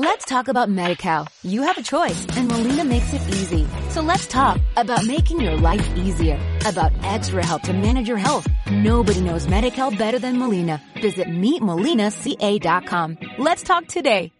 [0.00, 1.26] Let's talk about MediCal.
[1.42, 3.66] You have a choice and Molina makes it easy.
[3.90, 8.46] So let's talk about making your life easier, about extra help to manage your health.
[8.70, 10.80] Nobody knows MediCal better than Molina.
[11.02, 13.18] Visit meetmolinaca.com.
[13.38, 14.30] Let's talk today.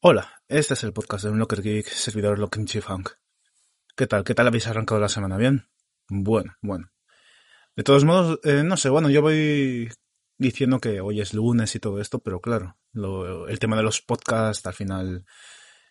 [0.00, 3.10] Hola, este es el podcast de un Locker Geek, servidor Locking Hank.
[3.94, 4.24] ¿Qué tal?
[4.24, 5.36] ¿Qué tal habéis arrancado la semana?
[5.36, 5.66] ¿Bien?
[6.08, 6.90] Bueno, bueno.
[7.76, 9.90] De todos modos, eh, no sé, bueno, yo voy
[10.38, 14.00] diciendo que hoy es lunes y todo esto, pero claro, lo, el tema de los
[14.00, 15.24] podcasts, al final,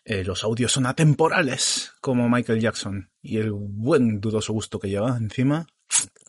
[0.04, 5.16] eh, los audios son atemporales, como Michael Jackson, y el buen dudoso gusto que lleva
[5.16, 5.66] encima.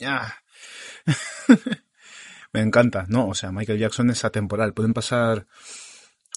[2.53, 3.27] Me encanta, ¿no?
[3.27, 5.47] O sea, Michael Jackson es atemporal, pueden pasar...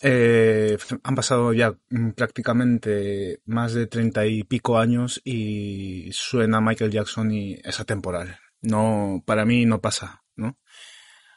[0.00, 6.92] Eh, han pasado ya mm, prácticamente más de treinta y pico años y suena Michael
[6.92, 8.38] Jackson y es atemporal.
[8.60, 10.56] No, para mí no pasa, ¿no?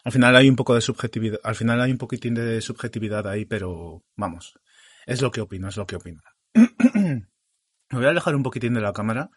[0.04, 3.46] Al final hay un poco de subjetividad, al final hay un poquitín de subjetividad ahí,
[3.46, 4.60] pero vamos,
[5.06, 6.22] es lo que opino, es lo que opino.
[6.54, 9.30] Me voy a alejar un poquitín de la cámara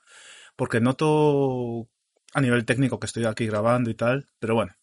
[0.57, 1.89] porque noto
[2.33, 4.75] a nivel técnico que estoy aquí grabando y tal, pero bueno,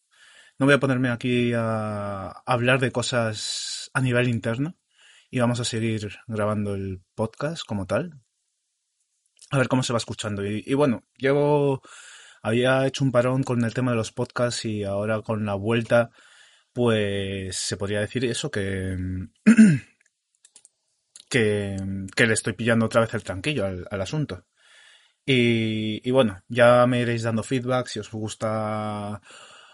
[0.60, 4.78] no voy a ponerme aquí a hablar de cosas a nivel interno
[5.30, 8.22] y vamos a seguir grabando el podcast como tal.
[9.50, 10.46] A ver cómo se va escuchando.
[10.46, 11.82] Y, y bueno, llevo
[12.42, 16.12] había hecho un parón con el tema de los podcasts y ahora con la vuelta,
[16.74, 18.98] pues se podría decir eso, que,
[21.30, 21.78] que,
[22.16, 24.46] que le estoy pillando otra vez el tranquillo al, al asunto.
[25.26, 29.22] Y, y, bueno, ya me iréis dando feedback si os gusta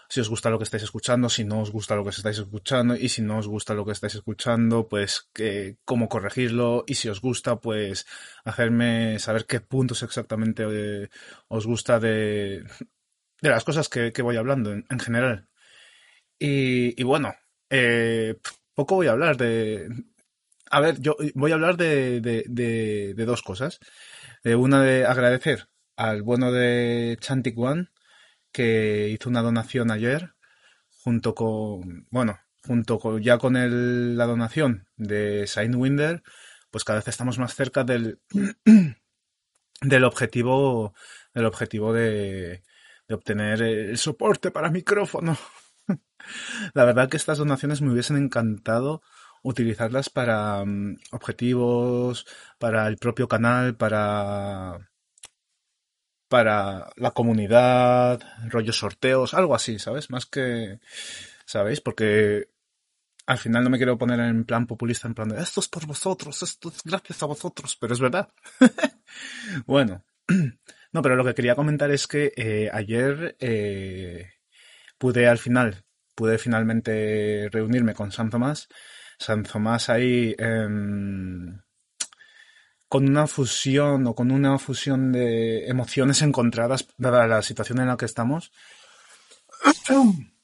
[0.08, 2.96] si os gusta lo que estáis escuchando, si no os gusta lo que estáis escuchando
[2.96, 7.08] y si no os gusta lo que estáis escuchando, pues que, cómo corregirlo y si
[7.08, 8.06] os gusta, pues
[8.44, 11.08] hacerme saber qué puntos exactamente eh,
[11.48, 12.64] os gusta de,
[13.40, 15.48] de las cosas que, que voy hablando en, en general.
[16.38, 17.34] Y, y bueno,
[17.70, 18.36] eh,
[18.74, 19.88] poco voy a hablar de...
[20.70, 23.80] A ver, yo voy a hablar de, de, dos cosas.
[24.44, 27.88] Eh, una de agradecer al bueno de Chantic One,
[28.52, 30.34] que hizo una donación ayer,
[31.02, 36.22] junto con, bueno, junto con, ya con el, la donación de Signwinder,
[36.70, 38.20] pues cada vez estamos más cerca del,
[39.80, 40.94] del objetivo,
[41.34, 42.62] del objetivo de,
[43.08, 45.38] de obtener el soporte para micrófono.
[46.74, 49.02] La verdad que estas donaciones me hubiesen encantado
[49.42, 52.26] utilizarlas para um, objetivos,
[52.58, 54.90] para el propio canal, para
[56.28, 60.10] para la comunidad, rollos sorteos, algo así, ¿sabes?
[60.10, 60.78] Más que,
[61.44, 61.80] ¿sabéis?
[61.80, 62.48] Porque
[63.26, 65.86] al final no me quiero poner en plan populista, en plan de esto es por
[65.86, 68.28] vosotros, esto es gracias a vosotros, pero es verdad.
[69.66, 70.04] bueno,
[70.92, 74.30] no, pero lo que quería comentar es que eh, ayer eh,
[74.98, 75.84] pude al final,
[76.14, 78.68] pude finalmente reunirme con San Tomás.
[79.18, 80.34] San Tomás ahí...
[80.38, 80.68] Eh,
[82.88, 87.96] con una fusión o con una fusión de emociones encontradas, dada la situación en la
[87.96, 88.52] que estamos.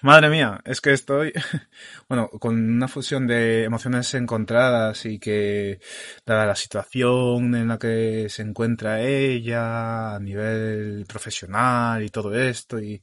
[0.00, 1.32] Madre mía, es que estoy,
[2.08, 5.78] bueno, con una fusión de emociones encontradas y que,
[6.24, 12.80] dada la situación en la que se encuentra ella a nivel profesional y todo esto
[12.80, 13.00] y,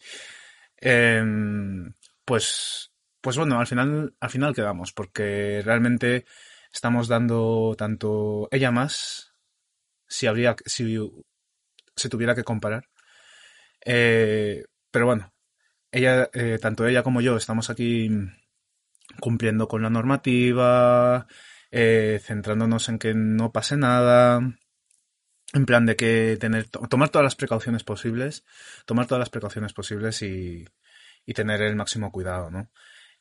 [0.81, 1.23] eh,
[2.25, 2.91] pues,
[3.22, 6.25] pues bueno, al final, al final quedamos, porque realmente
[6.71, 9.33] estamos dando tanto ella más,
[10.07, 10.97] si habría, si
[11.95, 12.89] se tuviera que comparar.
[13.85, 15.33] Eh, pero bueno,
[15.91, 18.09] ella, eh, tanto ella como yo estamos aquí
[19.19, 21.27] cumpliendo con la normativa,
[21.71, 24.41] eh, centrándonos en que no pase nada,
[25.53, 28.45] en plan de que tener, tomar todas las precauciones posibles,
[28.85, 30.65] tomar todas las precauciones posibles y,
[31.25, 32.71] y tener el máximo cuidado, ¿no?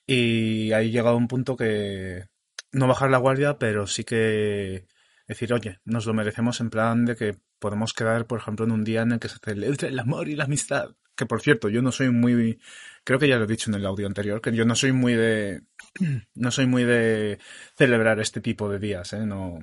[0.07, 2.25] Y ahí llegado un punto que,
[2.73, 4.87] no bajar la guardia, pero sí que
[5.27, 8.85] decir, oye, nos lo merecemos en plan de que podemos quedar, por ejemplo, en un
[8.85, 10.91] día en el que se celebre el amor y la amistad.
[11.17, 12.61] Que por cierto, yo no soy muy,
[13.05, 15.15] creo que ya lo he dicho en el audio anterior, que yo no soy muy
[15.15, 15.63] de,
[16.35, 17.39] no soy muy de
[17.77, 19.27] celebrar este tipo de días, ¿eh?
[19.27, 19.59] No,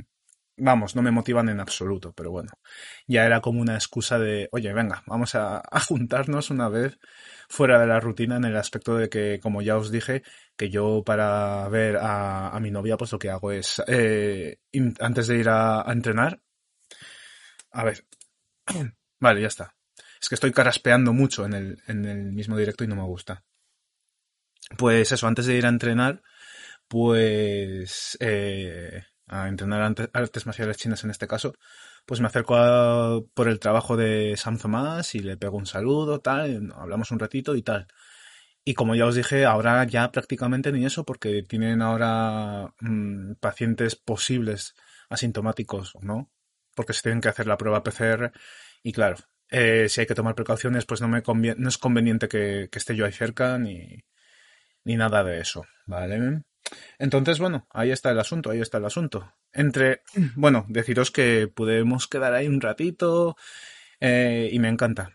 [0.57, 2.51] vamos, no me motivan en absoluto, pero bueno,
[3.07, 6.99] ya era como una excusa de, oye, venga, vamos a, a juntarnos una vez
[7.49, 10.23] fuera de la rutina en el aspecto de que, como ya os dije,
[10.57, 14.59] que yo para ver a, a mi novia, pues lo que hago es, eh,
[14.99, 16.41] antes de ir a, entrenar,
[17.71, 18.05] a ver,
[19.19, 19.75] vale, ya está.
[20.19, 23.45] Es que estoy caraspeando mucho en el, en el mismo directo y no me gusta.
[24.77, 26.23] Pues eso, antes de ir a entrenar,
[26.87, 31.53] pues eh, a entrenar artes marciales chinas en este caso,
[32.05, 36.19] pues me acerco a, por el trabajo de Sam Tomás y le pego un saludo,
[36.19, 37.87] tal, hablamos un ratito y tal.
[38.67, 43.95] Y como ya os dije, ahora ya prácticamente ni eso, porque tienen ahora mm, pacientes
[43.95, 44.75] posibles
[45.07, 46.29] asintomáticos, ¿no?
[46.75, 48.33] Porque se tienen que hacer la prueba PCR.
[48.83, 49.15] Y claro,
[49.49, 51.23] eh, si hay que tomar precauciones, pues no, me
[51.55, 54.03] no es conveniente que, esté yo ahí cerca ni,
[54.83, 56.41] ni nada de eso, ¿vale?
[56.99, 59.33] Entonces, bueno, ahí está el asunto, ahí está el asunto.
[59.53, 60.01] Entre,
[60.35, 63.37] bueno, deciros que podemos quedar ahí un ratito
[64.01, 65.13] eh, y me encanta.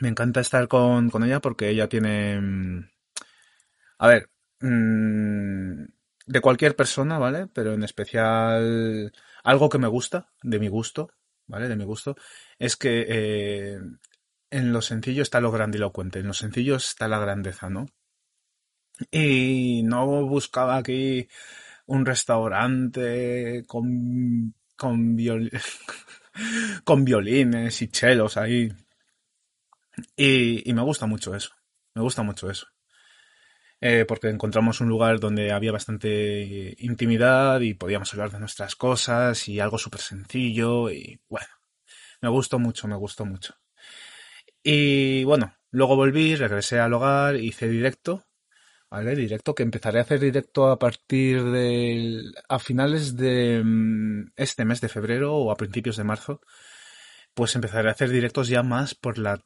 [0.00, 2.40] Me encanta estar con, con ella porque ella tiene...
[2.40, 2.90] Mm,
[3.98, 4.30] a ver,
[4.60, 5.84] mm,
[6.26, 7.46] de cualquier persona, ¿vale?
[7.48, 9.12] Pero en especial
[9.44, 11.12] algo que me gusta, de mi gusto,
[11.46, 11.68] ¿vale?
[11.68, 12.16] De mi gusto,
[12.58, 13.80] es que eh,
[14.50, 17.86] en lo sencillo está lo grandilocuente, en lo sencillo está la grandeza, ¿no?
[19.10, 21.28] Y no buscaba aquí
[21.86, 25.16] un restaurante con, con,
[26.84, 28.70] con violines y chelos ahí
[30.16, 31.50] y, me gusta mucho eso.
[31.94, 32.66] Me gusta mucho eso.
[33.80, 39.48] Eh, porque encontramos un lugar donde había bastante intimidad y podíamos hablar de nuestras cosas
[39.48, 41.48] y algo súper sencillo y bueno,
[42.20, 43.54] me gustó mucho, me gustó mucho.
[44.62, 48.26] Y bueno, luego volví, regresé al hogar, hice directo,
[48.90, 49.14] ¿vale?
[49.16, 52.22] Directo que empezaré a hacer directo a partir de...
[52.48, 56.40] a finales de mm, este mes de febrero o a principios de marzo,
[57.34, 59.42] pues empezaré a hacer directos ya más por la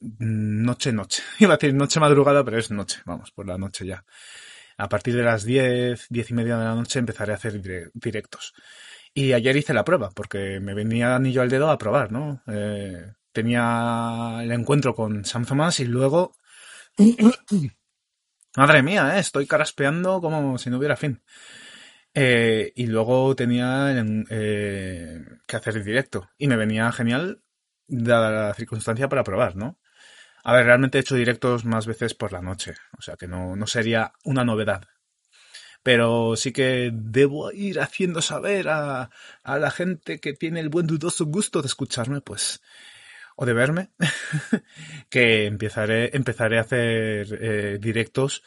[0.00, 1.22] noche, noche.
[1.38, 4.04] Iba a decir noche madrugada, pero es noche, vamos, por la noche ya.
[4.78, 7.60] A partir de las 10, 10 y media de la noche empezaré a hacer
[7.94, 8.52] directos.
[9.14, 12.42] Y ayer hice la prueba, porque me venía anillo al dedo a probar, ¿no?
[12.46, 16.34] Eh, tenía el encuentro con Sam Thomas y luego...
[18.56, 19.20] Madre mía, ¿eh?
[19.20, 21.22] estoy caraspeando como si no hubiera fin.
[22.14, 23.94] Eh, y luego tenía
[24.30, 26.30] eh, que hacer el directo.
[26.38, 27.42] Y me venía genial,
[27.86, 29.78] dada la circunstancia, para probar, ¿no?
[30.48, 33.56] A ver, realmente he hecho directos más veces por la noche, o sea que no,
[33.56, 34.84] no sería una novedad.
[35.82, 39.10] Pero sí que debo ir haciendo saber a,
[39.42, 42.62] a la gente que tiene el buen dudoso gusto de escucharme, pues,
[43.34, 43.90] o de verme,
[45.10, 48.44] que empezaré, empezaré a hacer eh, directos,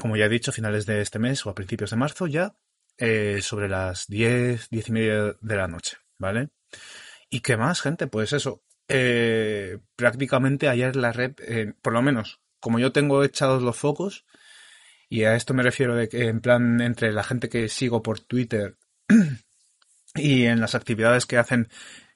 [0.00, 2.56] como ya he dicho, a finales de este mes o a principios de marzo ya,
[2.98, 6.48] eh, sobre las 10, 10 y media de la noche, ¿vale?
[7.30, 8.08] ¿Y qué más, gente?
[8.08, 11.34] Pues eso, eh, prácticamente ayer la red,
[11.82, 14.24] por lo menos, como yo tengo echados los focos,
[15.08, 18.20] y a esto me refiero de que en plan entre la gente que sigo por
[18.20, 18.76] Twitter
[20.14, 21.68] y en las actividades que hacen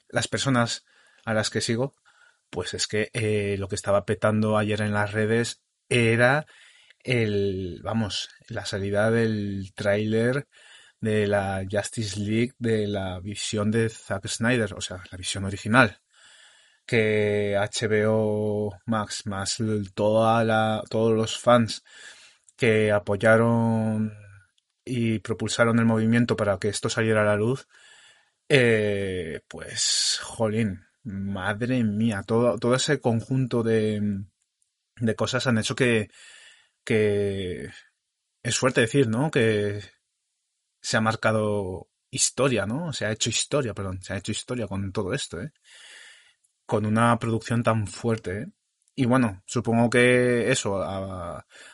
[0.08, 0.84] las personas
[1.24, 1.94] a las que sigo,
[2.50, 6.46] pues es que eh, lo que estaba petando ayer en las redes era
[7.04, 10.48] el, vamos, la salida del tráiler
[11.00, 16.00] de la Justice League de la visión de Zack Snyder, o sea, la visión original
[16.90, 19.58] que HBO Max más
[19.94, 21.84] toda la, todos los fans
[22.56, 24.12] que apoyaron
[24.84, 27.68] y propulsaron el movimiento para que esto saliera a la luz,
[28.48, 34.24] eh, pues, jolín, madre mía, todo, todo ese conjunto de,
[34.96, 36.10] de cosas han hecho que,
[36.82, 37.70] que
[38.42, 39.30] es fuerte decir, ¿no?
[39.30, 39.80] Que
[40.80, 42.92] se ha marcado historia, ¿no?
[42.92, 45.52] Se ha hecho historia, perdón, se ha hecho historia con todo esto, ¿eh?
[46.70, 48.42] Con una producción tan fuerte.
[48.42, 48.46] ¿eh?
[48.94, 50.80] Y bueno, supongo que eso,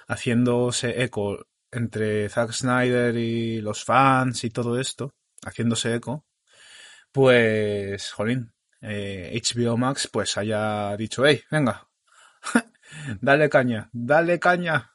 [0.08, 5.14] haciéndose eco entre Zack Snyder y los fans y todo esto,
[5.44, 6.24] haciéndose eco,
[7.12, 11.88] pues, jolín, HBO eh, Max pues haya dicho, hey, venga,
[13.20, 14.94] dale caña, dale caña.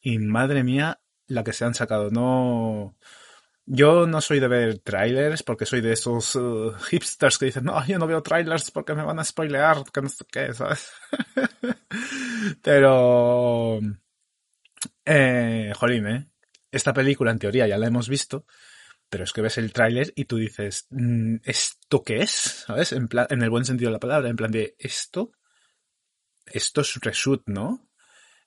[0.00, 2.96] Y madre mía, la que se han sacado, no,
[3.66, 7.84] yo no soy de ver trailers porque soy de esos uh, hipsters que dicen, no,
[7.86, 10.92] yo no veo trailers porque me van a spoilear, que no sé qué, ¿sabes?
[12.62, 13.80] Pero,
[15.04, 16.30] eh, jolín, ¿eh?
[16.70, 18.46] Esta película en teoría ya la hemos visto,
[19.08, 22.30] pero es que ves el tráiler y tú dices, mm, ¿esto qué es?
[22.66, 22.92] ¿Sabes?
[22.92, 25.32] En, plan, en el buen sentido de la palabra, en plan de, ¿esto?
[26.44, 27.85] Esto es reshoot, ¿no?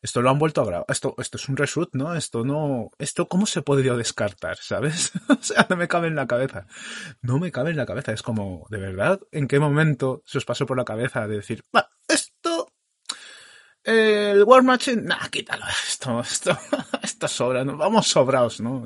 [0.01, 2.15] Esto lo han vuelto a grabar, esto, esto es un reshoot, ¿no?
[2.15, 5.11] Esto no, esto cómo se podría descartar, ¿sabes?
[5.27, 6.67] o sea, no me cabe en la cabeza.
[7.21, 8.13] No me cabe en la cabeza.
[8.13, 9.19] Es como, ¿de verdad?
[9.31, 12.71] ¿En qué momento se os pasó por la cabeza de decir, va, esto,
[13.83, 16.57] el War Machine, nah, quítalo, esto, esto,
[17.03, 17.77] esto sobra, ¿no?
[17.77, 18.85] vamos sobrados, ¿no?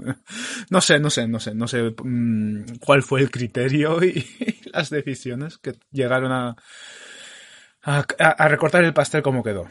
[0.69, 4.25] No sé, no sé, no sé, no sé mm, cuál fue el criterio y,
[4.73, 6.55] las decisiones que llegaron a,
[7.83, 9.67] a, a recortar el pastel como quedó.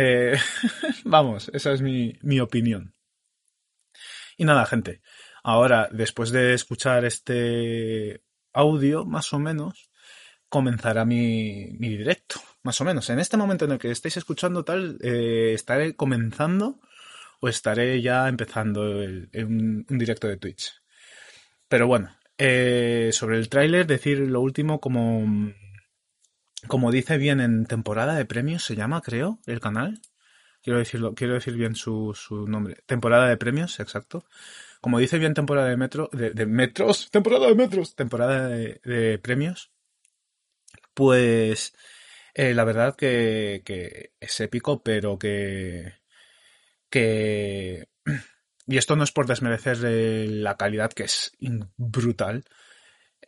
[0.00, 0.36] Eh,
[1.04, 2.94] vamos, esa es mi, mi opinión.
[4.36, 5.02] Y nada, gente.
[5.42, 9.90] Ahora, después de escuchar este audio, más o menos,
[10.48, 12.40] comenzará mi, mi directo.
[12.62, 13.10] más o menos.
[13.10, 16.80] En este momento en el que estáis escuchando tal, eh, estaré comenzando
[17.40, 20.74] o estaré ya empezando un, directo de Twitch.
[21.68, 25.52] Pero bueno, eh, sobre el tráiler, decir lo último como,
[26.66, 30.00] como dice bien en temporada de premios, se llama, creo, el canal.
[30.62, 32.82] Quiero decirlo, quiero decir bien su, su nombre.
[32.86, 34.24] Temporada de premios, exacto.
[34.80, 39.70] Como dice bien temporada de metro, de, metros, temporada de metros, temporada de, premios.
[40.94, 41.74] Pues
[42.34, 45.98] eh, la verdad que, que es épico, pero que
[46.90, 47.88] que...
[48.70, 51.32] Y esto no es por desmerecer la calidad, que es
[51.78, 52.44] brutal.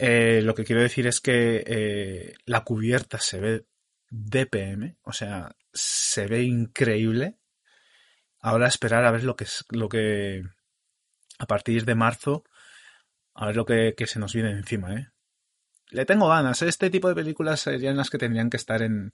[0.02, 3.66] Eh, lo que quiero decir es que eh, la cubierta se ve
[4.08, 7.36] DPM, o sea, se ve increíble.
[8.40, 10.42] Ahora esperar a ver lo que es lo que
[11.38, 12.44] a partir de marzo,
[13.34, 15.08] a ver lo que, se nos viene encima, ¿eh?
[15.90, 16.62] Le tengo ganas.
[16.62, 19.12] Este tipo de películas serían las que tendrían que estar en,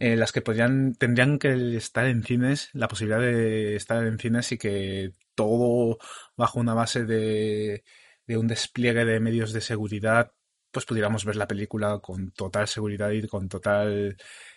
[0.00, 4.50] en las que podrían, tendrían que estar en cines, la posibilidad de estar en cines
[4.50, 5.98] y que todo
[6.36, 7.84] bajo una base de,
[8.26, 10.32] de un despliegue de medios de seguridad,
[10.70, 14.16] pues pudiéramos ver la película con total seguridad y con total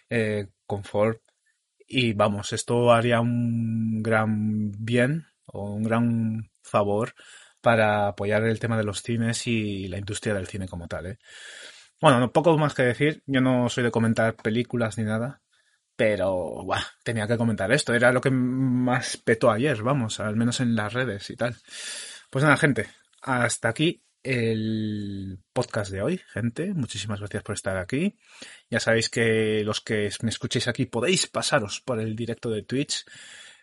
[0.09, 1.21] eh, confort.
[1.87, 7.13] Y vamos, esto haría un gran bien o un gran favor
[7.61, 11.07] para apoyar el tema de los cines y la industria del cine como tal.
[11.07, 11.19] ¿eh?
[12.01, 13.23] Bueno, poco más que decir.
[13.25, 15.41] Yo no soy de comentar películas ni nada.
[15.95, 17.93] Pero, buah, tenía que comentar esto.
[17.93, 21.55] Era lo que más petó ayer, vamos, al menos en las redes y tal.
[22.29, 22.87] Pues nada, gente.
[23.25, 26.75] Hasta aquí el podcast de hoy, gente.
[26.75, 28.15] Muchísimas gracias por estar aquí.
[28.69, 33.03] Ya sabéis que los que me escuchéis aquí podéis pasaros por el directo de Twitch.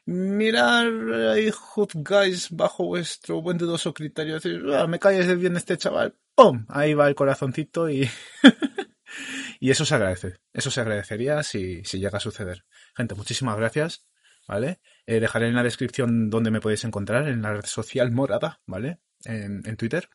[0.04, 0.88] Mirar
[1.30, 1.52] ahí,
[1.94, 4.40] guys bajo vuestro buen dudoso criterio.
[4.76, 6.16] Ah, me calles bien este chaval.
[6.34, 6.66] ¡Pum!
[6.68, 8.10] Ahí va el corazoncito y...
[9.60, 10.40] y eso se agradece.
[10.52, 12.64] Eso se agradecería si, si llega a suceder.
[12.96, 14.04] Gente, muchísimas gracias.
[14.48, 14.80] ¿Vale?
[15.06, 18.98] Eh, dejaré en la descripción donde me podéis encontrar, en la red social morada, ¿vale?
[19.24, 20.08] En, en Twitter.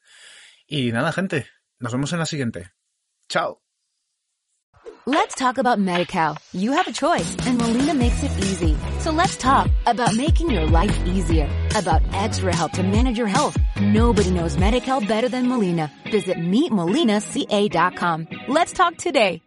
[0.68, 1.48] Y nada, gente.
[1.80, 2.72] Nos vemos en la siguiente.
[3.30, 3.62] Chao.
[5.10, 6.38] Let's talk about MediCal.
[6.52, 8.76] You have a choice and Molina makes it easy.
[9.00, 13.58] So let's talk about making your life easier, about extra help to manage your health.
[13.80, 15.90] Nobody knows MediCal better than Molina.
[16.12, 18.28] Visit meetmolinaca.com.
[18.50, 19.42] Let's talk today.